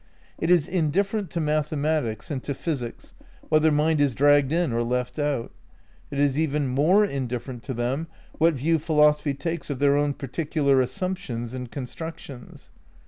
[0.39, 3.13] It is indifferent to mathematics and to physics
[3.49, 5.51] whether mind is dragged in or left out.
[6.09, 8.07] It is even more indiffer ent to them
[8.39, 12.71] what view philosophy takes of their own particular assumptions and constructions.